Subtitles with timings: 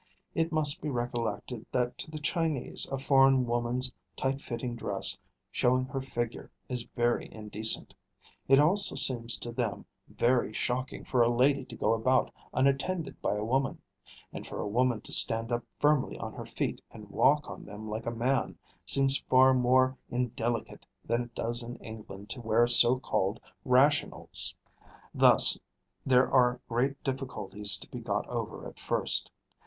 [0.33, 5.19] It must be recollected that to the Chinese a foreign woman's tight fitting dress
[5.51, 7.93] showing her figure is very indecent.
[8.47, 13.35] It also seems to them very shocking for a lady to go about unattended by
[13.35, 13.79] a woman;
[14.33, 17.87] and for a woman to stand up firmly on her feet and walk on them
[17.87, 18.57] like a man
[18.87, 24.55] seems far more indelicate than it does in England to wear so called rationals.
[25.13, 25.59] Thus
[26.07, 29.29] there are great difficulties to be got over at first.